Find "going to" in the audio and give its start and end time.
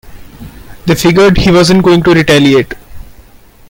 1.83-2.13